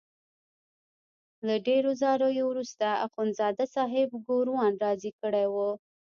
[1.47, 5.69] له ډېرو زاریو وروسته اخندزاده صاحب ګوروان راضي کړی وو.